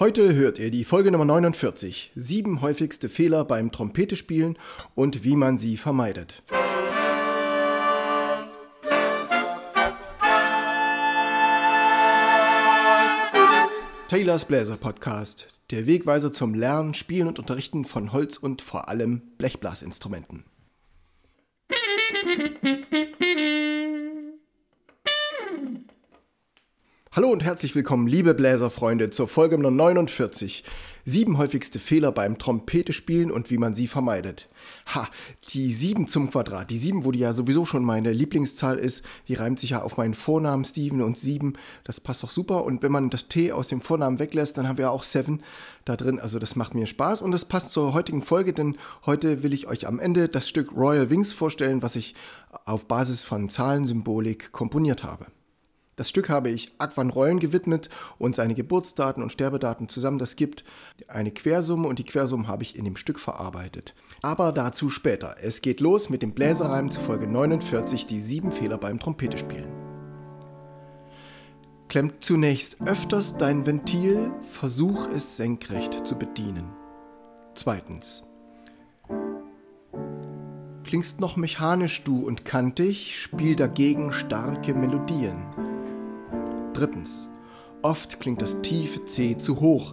[0.00, 2.12] Heute hört ihr die Folge Nummer 49.
[2.14, 4.56] Sieben häufigste Fehler beim Trompete spielen
[4.94, 6.42] und wie man sie vermeidet.
[14.08, 15.48] Taylors Bläser Podcast.
[15.70, 20.44] Der Wegweiser zum Lernen, Spielen und Unterrichten von Holz und vor allem Blechblasinstrumenten.
[27.12, 30.62] Hallo und herzlich willkommen, liebe Bläserfreunde, zur Folge Nummer 49.
[31.04, 34.48] Sieben häufigste Fehler beim Trompete spielen und wie man sie vermeidet.
[34.94, 35.08] Ha,
[35.48, 36.70] die sieben zum Quadrat.
[36.70, 39.96] Die sieben, wo die ja sowieso schon meine Lieblingszahl ist, die reimt sich ja auf
[39.96, 41.54] meinen Vornamen Steven und sieben.
[41.82, 42.62] Das passt doch super.
[42.62, 45.42] Und wenn man das T aus dem Vornamen weglässt, dann haben wir auch Seven
[45.84, 46.20] da drin.
[46.20, 49.66] Also das macht mir Spaß und das passt zur heutigen Folge, denn heute will ich
[49.66, 52.14] euch am Ende das Stück Royal Wings vorstellen, was ich
[52.66, 55.26] auf Basis von Zahlensymbolik komponiert habe.
[56.00, 60.18] Das Stück habe ich Aquan Reuen gewidmet und seine Geburtsdaten und Sterbedaten zusammen.
[60.18, 60.64] Das gibt
[61.08, 63.94] eine Quersumme und die Quersumme habe ich in dem Stück verarbeitet.
[64.22, 65.36] Aber dazu später.
[65.42, 69.70] Es geht los mit dem Bläserreim zu Folge 49, die sieben Fehler beim Trompete spielen.
[71.90, 76.70] Klemmt zunächst öfters dein Ventil, versuch es senkrecht zu bedienen.
[77.54, 78.24] Zweitens.
[80.84, 85.69] Klingst noch mechanisch du und kantig, spiel dagegen starke Melodien.
[86.80, 87.28] Drittens.
[87.82, 89.92] Oft klingt das tiefe C zu hoch,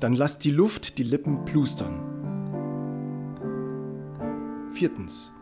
[0.00, 2.02] dann lass die Luft die Lippen plustern.
[4.70, 5.32] Viertens.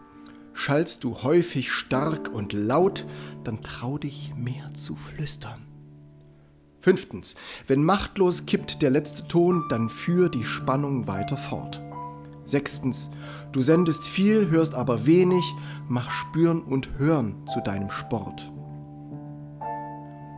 [0.53, 3.07] Schallst du häufig stark und laut,
[3.43, 5.67] dann trau dich mehr zu flüstern.
[6.81, 7.35] Fünftens.
[7.67, 11.83] Wenn machtlos kippt der letzte Ton, dann führ die Spannung weiter fort.
[12.45, 13.11] Sechstens.
[13.51, 15.45] Du sendest viel, hörst aber wenig,
[15.89, 18.54] mach Spüren und Hören zu deinem Sport.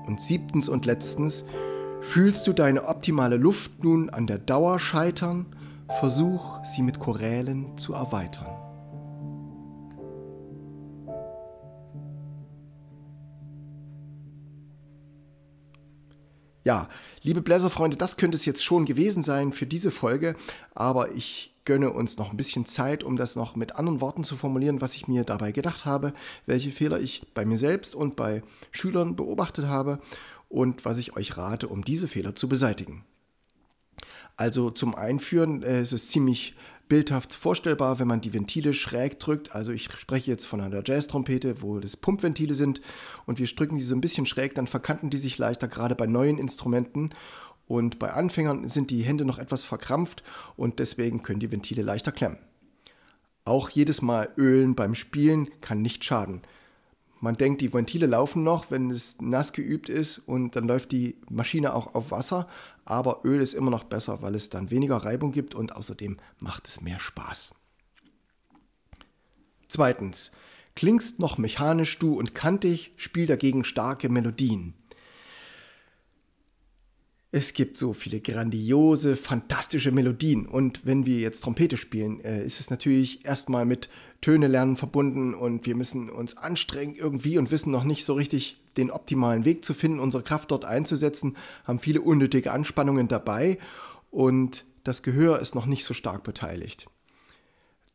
[0.07, 1.45] Und siebtens und letztens,
[2.01, 5.47] fühlst du deine optimale Luft nun an der Dauer scheitern,
[6.01, 8.56] versuch sie mit Chorälen zu erweitern.
[16.67, 16.89] Ja,
[17.23, 20.35] liebe Bläserfreunde, das könnte es jetzt schon gewesen sein für diese Folge,
[20.75, 24.35] aber ich gönne uns noch ein bisschen Zeit, um das noch mit anderen Worten zu
[24.35, 26.13] formulieren, was ich mir dabei gedacht habe,
[26.45, 30.01] welche Fehler ich bei mir selbst und bei Schülern beobachtet habe
[30.49, 33.05] und was ich euch rate, um diese Fehler zu beseitigen.
[34.37, 36.57] Also zum Einführen äh, ist es ziemlich
[36.89, 39.55] bildhaft vorstellbar, wenn man die Ventile schräg drückt.
[39.55, 42.81] Also ich spreche jetzt von einer Jazz-Trompete, wo das Pumpventile sind
[43.27, 46.07] und wir drücken die so ein bisschen schräg, dann verkanten die sich leichter, gerade bei
[46.07, 47.11] neuen Instrumenten.
[47.69, 50.23] Und bei Anfängern sind die Hände noch etwas verkrampft
[50.57, 52.39] und deswegen können die Ventile leichter klemmen.
[53.45, 56.43] Auch jedes Mal ölen beim Spielen kann nicht schaden.
[57.21, 61.17] Man denkt, die Ventile laufen noch, wenn es nass geübt ist und dann läuft die
[61.31, 62.47] Maschine auch auf Wasser,
[62.85, 66.69] aber Öl ist immer noch besser, weil es dann weniger Reibung gibt und außerdem macht
[66.69, 67.55] es mehr Spaß.
[69.69, 70.31] Zweitens,
[70.75, 74.75] klingst noch mechanisch du und kantig, spiel dagegen starke Melodien.
[77.37, 80.47] Es gibt so viele grandiose, fantastische Melodien.
[80.47, 83.91] Und wenn wir jetzt Trompete spielen, äh, ist es natürlich erstmal mit
[84.23, 88.57] Töne lernen verbunden und wir müssen uns anstrengen irgendwie und wissen noch nicht so richtig
[88.79, 93.59] den optimalen Weg zu finden, unsere Kraft dort einzusetzen, haben viele unnötige Anspannungen dabei
[94.11, 96.87] und das Gehör ist noch nicht so stark beteiligt.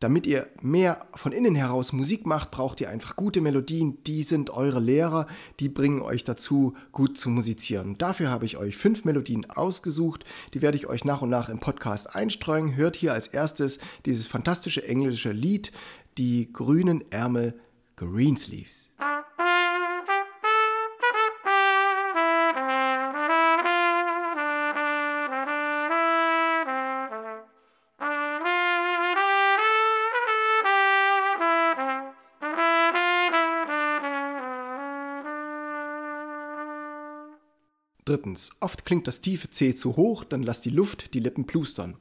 [0.02, 4.04] Damit ihr mehr von innen heraus Musik macht, braucht ihr einfach gute Melodien.
[4.06, 5.28] Die sind eure Lehrer,
[5.60, 8.00] die bringen euch dazu, gut zu musizieren.
[8.00, 10.26] Dafür habe ich euch fünf Melodien ausgesucht.
[10.56, 12.76] Die werde ich euch nach und nach im Podcast einstreuen.
[12.76, 15.72] Hört hier als erstes dieses fantastische englische Lied,
[16.18, 17.54] die grünen Ärmel
[17.96, 18.92] Greensleeves.
[38.12, 41.96] Drittens, oft klingt das tiefe C zu hoch, dann lass die Luft die Lippen plustern.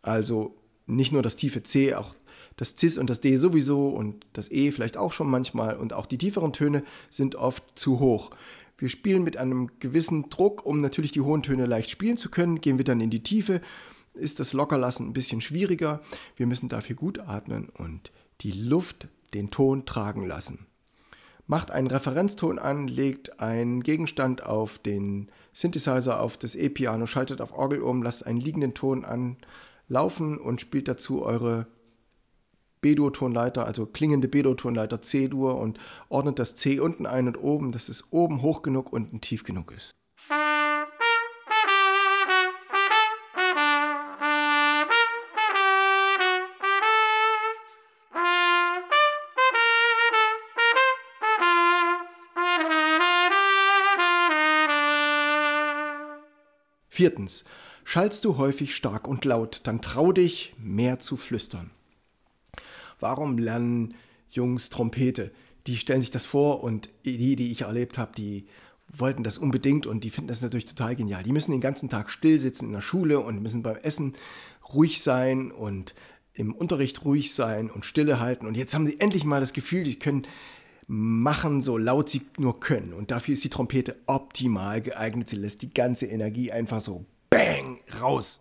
[0.00, 0.54] Also
[0.86, 2.14] nicht nur das tiefe C, auch
[2.54, 6.06] das Cis und das D sowieso und das E vielleicht auch schon manchmal und auch
[6.06, 8.30] die tieferen Töne sind oft zu hoch.
[8.78, 12.60] Wir spielen mit einem gewissen Druck, um natürlich die hohen Töne leicht spielen zu können.
[12.60, 13.60] Gehen wir dann in die Tiefe,
[14.14, 16.00] ist das Lockerlassen ein bisschen schwieriger.
[16.36, 18.12] Wir müssen dafür gut atmen und
[18.42, 20.68] die Luft den Ton tragen lassen
[21.46, 27.52] macht einen Referenzton an, legt einen Gegenstand auf den Synthesizer, auf das E-Piano, schaltet auf
[27.52, 31.66] Orgel um, lasst einen liegenden Ton anlaufen und spielt dazu eure
[32.80, 35.78] B-Dur-Tonleiter, also klingende B-Dur-Tonleiter C-Dur und
[36.08, 39.72] ordnet das C unten ein und oben, dass es oben hoch genug, unten tief genug
[39.72, 39.92] ist.
[57.02, 57.42] Viertens,
[57.82, 61.72] schallst du häufig stark und laut, dann trau dich, mehr zu flüstern.
[63.00, 63.96] Warum lernen
[64.30, 65.32] Jungs Trompete?
[65.66, 68.46] Die stellen sich das vor und die, die ich erlebt habe, die
[68.86, 71.24] wollten das unbedingt und die finden das natürlich total genial.
[71.24, 74.14] Die müssen den ganzen Tag still sitzen in der Schule und müssen beim Essen
[74.72, 75.96] ruhig sein und
[76.34, 78.46] im Unterricht ruhig sein und Stille halten.
[78.46, 80.24] Und jetzt haben sie endlich mal das Gefühl, die können
[80.92, 82.92] machen, so laut sie nur können.
[82.92, 85.30] Und dafür ist die Trompete optimal geeignet.
[85.30, 88.40] Sie lässt die ganze Energie einfach so bang raus.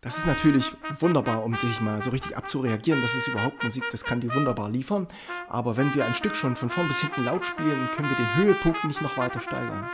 [0.00, 3.00] Das ist natürlich wunderbar, um dich mal so richtig abzureagieren.
[3.02, 5.06] Das ist überhaupt Musik, das kann die wunderbar liefern.
[5.48, 8.36] Aber wenn wir ein Stück schon von vorn bis hinten laut spielen, können wir den
[8.36, 9.88] Höhepunkt nicht noch weiter steigern.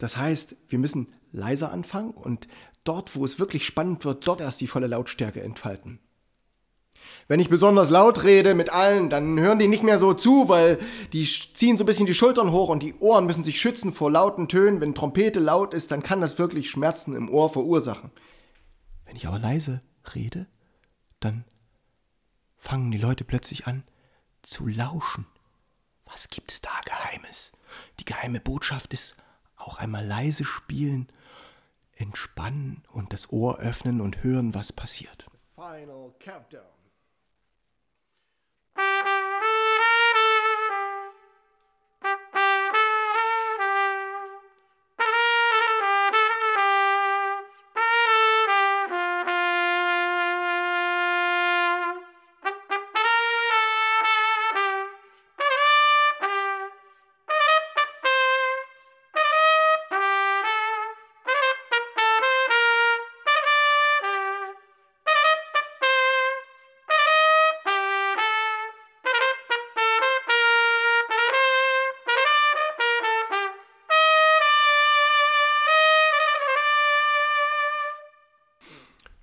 [0.00, 2.48] Das heißt, wir müssen leiser anfangen und
[2.84, 6.00] dort, wo es wirklich spannend wird, dort erst die volle Lautstärke entfalten.
[7.28, 10.78] Wenn ich besonders laut rede mit allen, dann hören die nicht mehr so zu, weil
[11.12, 14.10] die ziehen so ein bisschen die Schultern hoch und die Ohren müssen sich schützen vor
[14.10, 14.80] lauten Tönen.
[14.80, 18.10] Wenn Trompete laut ist, dann kann das wirklich Schmerzen im Ohr verursachen.
[19.04, 19.82] Wenn ich aber leise
[20.14, 20.46] rede,
[21.20, 21.44] dann
[22.56, 23.84] fangen die Leute plötzlich an
[24.42, 25.26] zu lauschen.
[26.06, 27.52] Was gibt es da Geheimes?
[27.98, 29.16] Die geheime Botschaft ist
[29.60, 31.08] auch einmal leise spielen,
[31.96, 35.26] entspannen und das Ohr öffnen und hören, was passiert.
[35.54, 36.79] Final Countdown.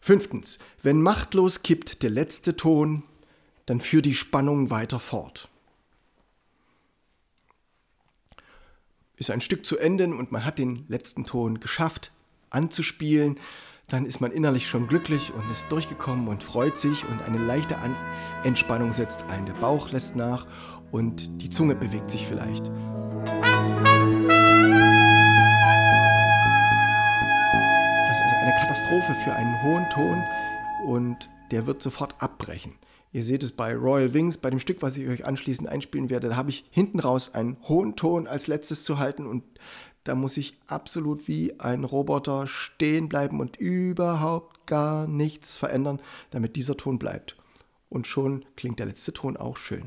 [0.08, 3.04] Fünftens, wenn machtlos kippt der letzte Ton,
[3.66, 5.50] dann führ die Spannung weiter fort.
[9.18, 12.14] Ist ein Stück zu Ende und man hat den letzten Ton geschafft
[12.52, 13.38] anzuspielen,
[13.90, 17.78] dann ist man innerlich schon glücklich und ist durchgekommen und freut sich und eine leichte
[17.78, 17.94] An
[18.46, 19.46] Entspannung setzt ein.
[19.46, 20.48] Der Bauch lässt nach
[20.90, 22.64] und die Zunge bewegt sich vielleicht.
[28.88, 30.24] Katastrophe für einen hohen Ton
[30.86, 32.76] und der wird sofort abbrechen.
[33.12, 36.30] Ihr seht es bei Royal Wings, bei dem Stück, was ich euch anschließend einspielen werde,
[36.30, 39.44] da habe ich hinten raus einen hohen Ton als letztes zu halten und
[40.06, 46.00] da muss ich absolut wie ein Roboter stehen bleiben und überhaupt gar nichts verändern,
[46.32, 47.36] damit dieser Ton bleibt.
[47.90, 49.84] Und schon klingt der letzte Ton auch schön.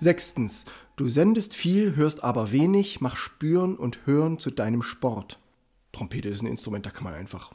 [0.00, 0.64] Sechstens,
[0.96, 5.38] du sendest viel, hörst aber wenig, mach Spüren und Hören zu deinem Sport.
[5.92, 7.52] Trompete ist ein Instrument, da kann man einfach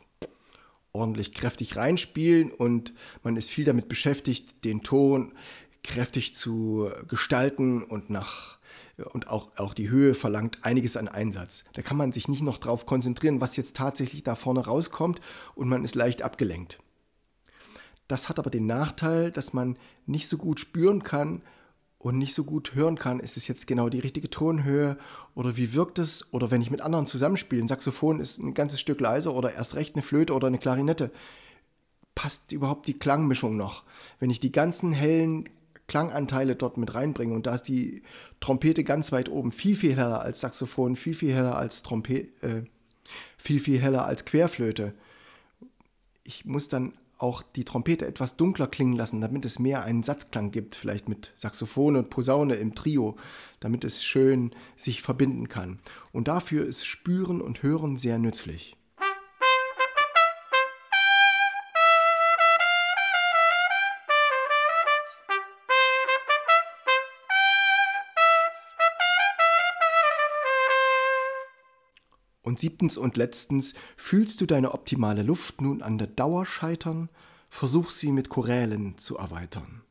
[0.94, 2.94] ordentlich kräftig reinspielen und
[3.24, 5.34] man ist viel damit beschäftigt, den Ton
[5.84, 8.60] kräftig zu gestalten und nach
[9.12, 11.64] und auch, auch die Höhe verlangt einiges an Einsatz.
[11.74, 15.20] Da kann man sich nicht noch darauf konzentrieren, was jetzt tatsächlich da vorne rauskommt
[15.56, 16.78] und man ist leicht abgelenkt.
[18.08, 21.42] Das hat aber den Nachteil, dass man nicht so gut spüren kann,
[22.06, 24.96] und nicht so gut hören kann, ist es jetzt genau die richtige Tonhöhe
[25.34, 28.80] oder wie wirkt es oder wenn ich mit anderen zusammenspiele, ein Saxophon ist ein ganzes
[28.80, 31.10] Stück leiser oder erst recht eine Flöte oder eine Klarinette,
[32.14, 33.86] passt überhaupt die Klangmischung noch?
[34.20, 35.50] Wenn ich die ganzen hellen
[35.88, 38.04] Klanganteile dort mit reinbringe und da ist die
[38.40, 42.66] Trompete ganz weit oben, viel, viel heller als Saxophon, viel, viel heller als Trompete, äh,
[43.36, 44.94] viel, viel heller als Querflöte.
[46.24, 50.52] Ich muss dann auch die Trompete etwas dunkler klingen lassen, damit es mehr einen Satzklang
[50.52, 53.16] gibt, vielleicht mit Saxophon und Posaune im Trio,
[53.60, 55.80] damit es schön sich verbinden kann.
[56.12, 58.76] Und dafür ist Spüren und Hören sehr nützlich.
[72.56, 77.10] Und siebtens und letztens, fühlst du deine optimale Luft nun an der Dauer scheitern?
[77.50, 79.82] Versuch sie mit Chorälen zu erweitern.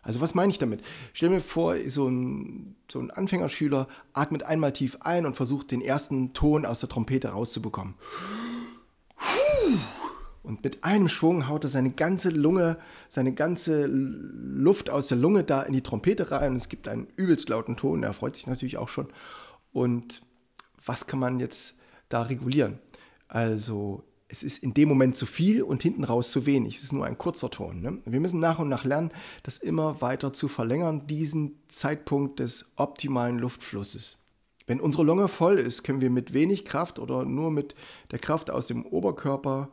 [0.00, 0.82] Also was meine ich damit?
[1.12, 5.82] Stell mir vor, so ein, so ein Anfängerschüler atmet einmal tief ein und versucht den
[5.82, 7.92] ersten Ton aus der Trompete rauszubekommen.
[10.42, 12.78] Und mit einem Schwung haut er seine ganze Lunge,
[13.10, 16.56] seine ganze Luft aus der Lunge da in die Trompete rein.
[16.56, 19.08] Es gibt einen übelst lauten Ton, er freut sich natürlich auch schon.
[19.74, 20.22] Und
[20.86, 21.76] was kann man jetzt
[22.08, 22.78] da regulieren?
[23.28, 26.76] Also es ist in dem Moment zu viel und hinten raus zu wenig.
[26.76, 27.80] Es ist nur ein kurzer Ton.
[27.80, 27.98] Ne?
[28.04, 29.12] Wir müssen nach und nach lernen,
[29.42, 34.18] das immer weiter zu verlängern, diesen Zeitpunkt des optimalen Luftflusses.
[34.66, 37.76] Wenn unsere Lunge voll ist, können wir mit wenig Kraft oder nur mit
[38.10, 39.70] der Kraft aus dem Oberkörper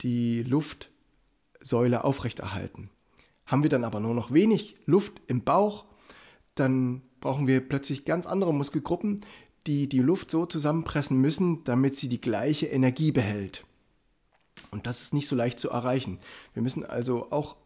[0.00, 2.90] die Luftsäule aufrechterhalten.
[3.46, 5.84] Haben wir dann aber nur noch wenig Luft im Bauch,
[6.56, 9.20] dann brauchen wir plötzlich ganz andere Muskelgruppen,
[9.66, 13.64] die die Luft so zusammenpressen müssen, damit sie die gleiche Energie behält.
[14.70, 16.18] Und das ist nicht so leicht zu erreichen.
[16.54, 17.56] Wir müssen also auch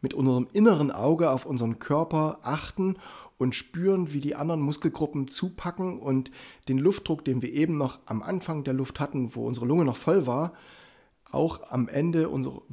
[0.00, 2.96] mit unserem inneren Auge auf unseren Körper achten
[3.38, 6.30] und spüren, wie die anderen Muskelgruppen zupacken und
[6.68, 9.96] den Luftdruck, den wir eben noch am Anfang der Luft hatten, wo unsere Lunge noch
[9.96, 10.52] voll war,
[11.30, 12.30] auch am Ende,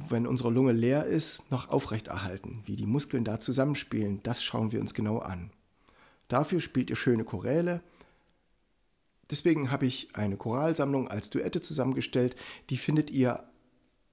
[0.08, 2.62] wenn unsere Lunge leer ist, noch aufrechterhalten.
[2.64, 5.50] Wie die Muskeln da zusammenspielen, das schauen wir uns genau an.
[6.28, 7.82] Dafür spielt ihr schöne Choräle.
[9.30, 12.36] Deswegen habe ich eine Choralsammlung als Duette zusammengestellt.
[12.70, 13.44] Die findet ihr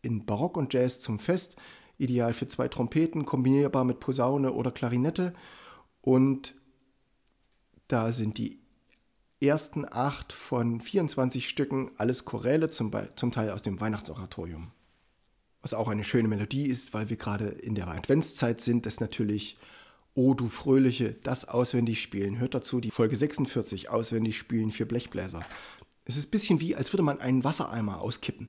[0.02, 1.56] in Barock und Jazz zum Fest.
[1.98, 5.34] Ideal für zwei Trompeten, kombinierbar mit Posaune oder Klarinette.
[6.02, 6.56] Und
[7.88, 8.60] da sind die
[9.40, 14.72] ersten acht von 24 Stücken alles Choräle, zum, zum Teil aus dem Weihnachtsoratorium.
[15.62, 19.58] Was auch eine schöne Melodie ist, weil wir gerade in der Adventszeit sind, das natürlich
[20.16, 22.40] O du Fröhliche, das auswendig spielen.
[22.40, 25.44] Hört dazu die Folge 46, auswendig spielen für Blechbläser.
[26.06, 28.48] Es ist ein bisschen wie, als würde man einen Wassereimer auskippen.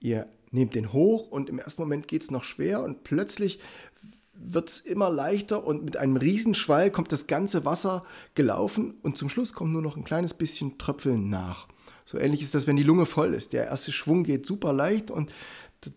[0.00, 3.60] Ihr nehmt den hoch und im ersten Moment geht es noch schwer und plötzlich
[4.32, 9.28] wird es immer leichter und mit einem Riesenschwall kommt das ganze Wasser gelaufen und zum
[9.28, 11.68] Schluss kommt nur noch ein kleines bisschen Tröpfeln nach.
[12.06, 13.52] So ähnlich ist das, wenn die Lunge voll ist.
[13.52, 15.32] Der erste Schwung geht super leicht und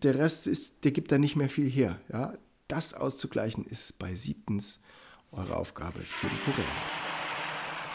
[0.02, 1.98] der Rest ist, der gibt dann nicht mehr viel her.
[2.12, 2.34] Ja?
[2.68, 4.80] Das auszugleichen ist bei siebtens
[5.32, 6.64] eure Aufgabe für die Kugel.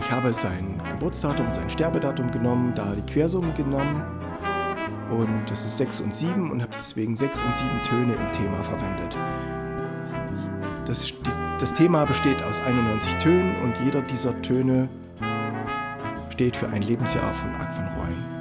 [0.00, 4.15] Ich habe sein Geburtsdatum und sein Sterbedatum genommen, da die Quersumme genommen
[5.10, 8.62] und das ist 6 und 7 und habe deswegen 6 und 7 Töne im Thema
[8.62, 9.16] verwendet.
[10.86, 11.12] Das,
[11.58, 14.88] das Thema besteht aus 91 Tönen und jeder dieser Töne
[16.30, 18.35] steht für ein Lebensjahr von Ak van Rooyen.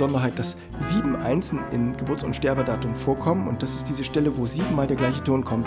[0.00, 4.46] Besonderheit, dass sieben Einsen in Geburts- und Sterbedatum vorkommen und das ist diese Stelle, wo
[4.46, 5.66] siebenmal der gleiche Ton kommt.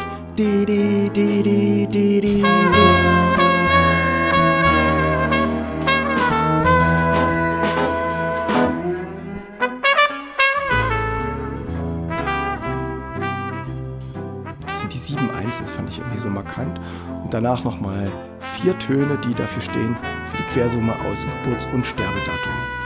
[14.66, 16.80] Das sind die sieben Einsen, das fand ich irgendwie so markant.
[17.24, 18.12] Und danach nochmal
[18.60, 22.83] vier Töne, die dafür stehen, für die Quersumme aus Geburts- und Sterbedatum.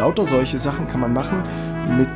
[0.00, 1.42] Lauter solche Sachen kann man machen
[1.98, 2.08] mit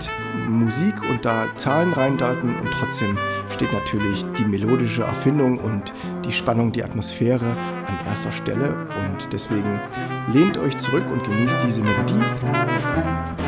[0.48, 3.18] Musik und da Zahlen reindaten und trotzdem
[3.52, 5.92] steht natürlich die melodische Erfindung und
[6.24, 9.78] die Spannung, die Atmosphäre an erster Stelle und deswegen
[10.32, 13.43] lehnt euch zurück und genießt diese Melodie.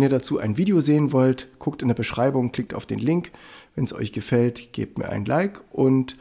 [0.00, 3.32] Wenn ihr dazu ein Video sehen wollt, guckt in der Beschreibung, klickt auf den Link.
[3.74, 6.16] Wenn es euch gefällt, gebt mir ein Like und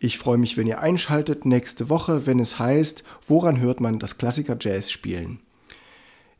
[0.00, 4.18] ich freue mich, wenn ihr einschaltet nächste Woche, wenn es heißt, woran hört man das
[4.18, 5.38] Klassiker Jazz spielen.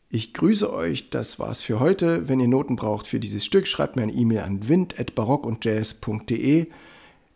[0.09, 2.29] Ich grüße euch, das war's für heute.
[2.29, 6.67] Wenn ihr Noten braucht für dieses Stück, schreibt mir eine E-Mail an wind.barockundjazz.de.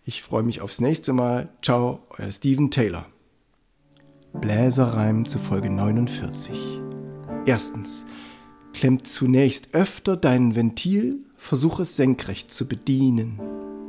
[0.04, 1.50] Ich freue mich aufs nächste Mal.
[1.62, 3.06] Ciao, euer Steven Taylor.
[4.32, 6.58] Bläserreim zu Folge 49.
[7.46, 8.04] Erstens.
[8.74, 13.40] Klemmt zunächst öfter dein Ventil, versuch es senkrecht zu bedienen.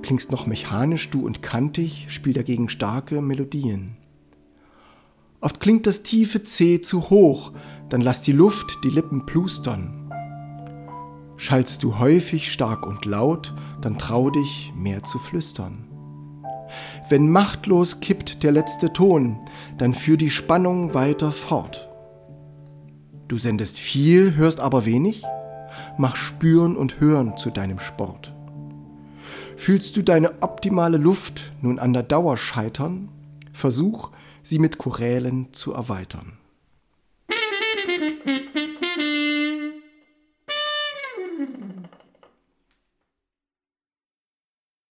[0.04, 3.98] Klingst noch mechanisch du und kantig, spiel dagegen starke Melodien.
[5.42, 7.52] Oft klingt das tiefe C zu hoch,
[7.90, 10.12] dann lass die Luft die Lippen plustern.
[11.36, 15.86] Schallst du häufig stark und laut, dann trau dich mehr zu flüstern.
[17.10, 19.40] Wenn machtlos kippt der letzte Ton,
[19.80, 21.90] dann führ die Spannung weiter fort.
[23.28, 25.24] Du sendest viel, hörst aber wenig?
[25.98, 28.34] Mach Spüren und Hören zu deinem Sport.
[29.58, 33.10] Fühlst du deine optimale Luft nun an der Dauer scheitern?
[33.52, 34.12] Versuch,
[34.44, 36.34] sie mit Chorälen zu erweitern.